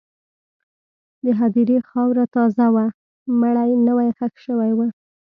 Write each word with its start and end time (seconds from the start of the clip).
د 1.23 1.25
هدیرې 1.39 1.77
خاوره 1.89 2.25
تازه 2.35 2.67
وه، 2.75 2.85
مړی 3.39 3.71
نوی 3.87 4.07
ښخ 4.17 4.33
شوی 4.45 4.71
و. 4.75 4.79